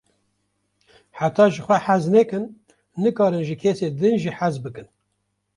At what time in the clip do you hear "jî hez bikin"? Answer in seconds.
4.23-4.87